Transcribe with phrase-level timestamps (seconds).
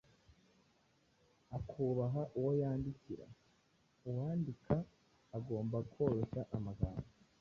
[1.57, 3.25] akubaha uwo yandikira.
[4.07, 4.73] Uwandika
[5.37, 7.09] agomba koroshya amagambo,